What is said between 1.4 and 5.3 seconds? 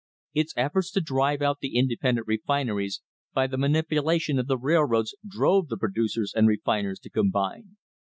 out the independent refineries by the manipulation of the railroads